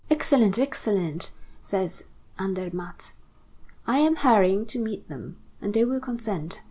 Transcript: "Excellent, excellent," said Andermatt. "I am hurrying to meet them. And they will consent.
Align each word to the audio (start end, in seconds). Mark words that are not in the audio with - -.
"Excellent, 0.09 0.57
excellent," 0.57 1.29
said 1.61 1.93
Andermatt. 2.39 3.13
"I 3.85 3.99
am 3.99 4.15
hurrying 4.15 4.65
to 4.65 4.79
meet 4.81 5.07
them. 5.09 5.37
And 5.61 5.75
they 5.75 5.85
will 5.85 5.99
consent. 5.99 6.59